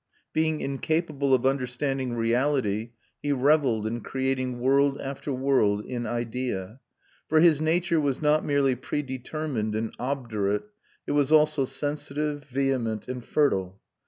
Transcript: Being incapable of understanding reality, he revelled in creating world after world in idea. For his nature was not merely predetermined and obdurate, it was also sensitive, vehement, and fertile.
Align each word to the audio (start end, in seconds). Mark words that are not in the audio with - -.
Being 0.33 0.61
incapable 0.61 1.31
of 1.31 1.45
understanding 1.45 2.13
reality, 2.15 2.93
he 3.21 3.33
revelled 3.33 3.85
in 3.85 4.01
creating 4.01 4.59
world 4.59 4.99
after 4.99 5.31
world 5.31 5.85
in 5.85 6.07
idea. 6.07 6.79
For 7.27 7.39
his 7.39 7.61
nature 7.61 8.01
was 8.01 8.19
not 8.19 8.43
merely 8.43 8.73
predetermined 8.73 9.75
and 9.75 9.93
obdurate, 9.99 10.63
it 11.05 11.11
was 11.11 11.31
also 11.31 11.65
sensitive, 11.65 12.45
vehement, 12.45 13.07
and 13.07 13.23
fertile. 13.23 13.79